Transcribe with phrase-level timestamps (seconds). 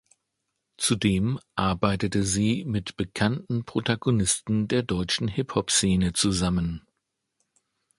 [0.77, 6.87] Zudem arbeitete sie mit bekannten Protagonisten der deutschen Hip-Hop-Szene zusammen.